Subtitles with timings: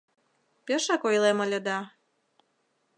[0.65, 1.77] —Пешак ойлем ыле да...